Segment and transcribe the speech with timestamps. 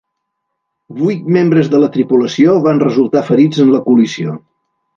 [1.01, 4.39] Vuit membres de la tripulació van resultar ferits en la col·lisió.